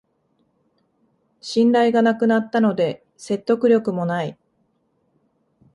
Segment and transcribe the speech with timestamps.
[1.41, 4.35] 信頼がなくなったので説得力もない